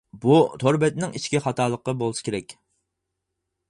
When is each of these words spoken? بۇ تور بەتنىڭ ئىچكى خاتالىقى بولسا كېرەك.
بۇ 0.21 0.37
تور 0.63 0.79
بەتنىڭ 0.85 1.13
ئىچكى 1.21 1.43
خاتالىقى 1.45 1.97
بولسا 2.03 2.29
كېرەك. 2.31 2.61